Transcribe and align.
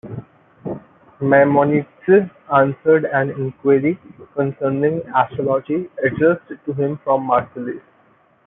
Maimonides 1.19 2.31
answered 2.51 3.05
an 3.05 3.29
inquiry 3.29 3.99
concerning 4.33 4.99
astrology, 5.15 5.91
addressed 6.03 6.51
to 6.65 6.73
him 6.73 6.97
from 7.05 7.21
Marseilles. 7.21 7.81